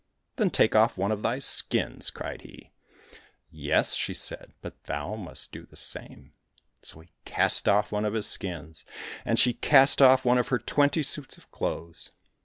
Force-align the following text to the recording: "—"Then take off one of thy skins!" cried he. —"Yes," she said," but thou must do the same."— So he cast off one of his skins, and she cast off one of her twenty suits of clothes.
"—"Then 0.37 0.49
take 0.49 0.75
off 0.75 0.97
one 0.97 1.11
of 1.11 1.21
thy 1.21 1.37
skins!" 1.37 2.09
cried 2.09 2.41
he. 2.41 2.71
—"Yes," 3.51 3.93
she 3.93 4.15
said," 4.15 4.51
but 4.63 4.85
thou 4.85 5.13
must 5.13 5.51
do 5.51 5.67
the 5.67 5.75
same."— 5.75 6.31
So 6.81 7.01
he 7.01 7.11
cast 7.23 7.69
off 7.69 7.91
one 7.91 8.05
of 8.05 8.13
his 8.13 8.25
skins, 8.25 8.83
and 9.25 9.37
she 9.37 9.53
cast 9.53 10.01
off 10.01 10.25
one 10.25 10.39
of 10.39 10.47
her 10.47 10.57
twenty 10.57 11.03
suits 11.03 11.37
of 11.37 11.51
clothes. 11.51 12.09